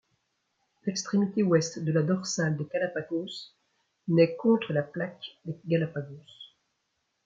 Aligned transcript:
L'extrémité 0.87 1.43
ouest 1.43 1.77
de 1.77 1.91
la 1.91 2.01
dorsale 2.01 2.57
des 2.57 2.65
Galápagos 2.65 3.51
naît 4.07 4.35
contre 4.35 4.73
la 4.73 4.81
plaque 4.81 5.37
des 5.45 5.55
Galápagos. 5.67 6.55